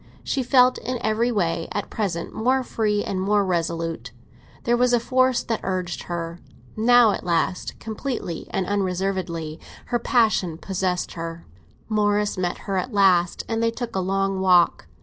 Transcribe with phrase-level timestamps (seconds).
[0.23, 4.11] She felt in every way at present more free and more resolute;
[4.63, 6.39] there was a force that urged her.
[6.75, 9.59] Now at last, completely and unreservedly,
[9.93, 11.45] her passion possessed her.
[11.87, 14.87] Morris met her at last, and they took a long walk.